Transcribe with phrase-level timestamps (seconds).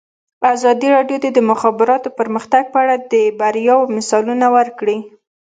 [0.53, 4.97] ازادي راډیو د د مخابراتو پرمختګ په اړه د بریاوو مثالونه ورکړي.